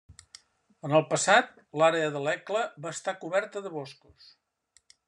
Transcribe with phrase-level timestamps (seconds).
[0.87, 4.37] En el passat, l'àrea de l'Hekla va estar coberta de boscos.